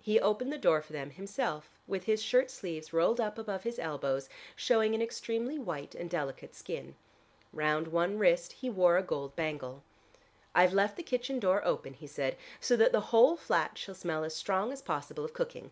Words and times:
He 0.00 0.18
opened 0.18 0.52
the 0.52 0.58
door 0.58 0.82
for 0.82 0.92
them 0.92 1.10
himself 1.10 1.70
with 1.86 2.02
his 2.02 2.20
shirt 2.20 2.50
sleeves 2.50 2.92
rolled 2.92 3.20
up 3.20 3.38
above 3.38 3.62
his 3.62 3.78
elbows, 3.78 4.28
showing 4.56 4.92
an 4.92 5.00
extremely 5.00 5.56
white 5.56 5.94
and 5.94 6.10
delicate 6.10 6.52
skin. 6.56 6.96
Round 7.52 7.86
one 7.86 8.18
wrist 8.18 8.54
he 8.54 8.68
wore 8.68 8.96
a 8.98 9.04
gold 9.04 9.36
bangle. 9.36 9.84
"I've 10.52 10.74
left 10.74 10.96
the 10.96 11.04
kitchen 11.04 11.38
door 11.38 11.64
open," 11.64 11.94
he 11.94 12.08
said, 12.08 12.36
"so 12.58 12.74
that 12.74 12.90
the 12.90 13.14
whole 13.14 13.36
flat 13.36 13.78
shall 13.78 13.94
smell 13.94 14.24
as 14.24 14.34
strong 14.34 14.72
as 14.72 14.82
possible 14.82 15.24
of 15.24 15.32
cooking. 15.32 15.70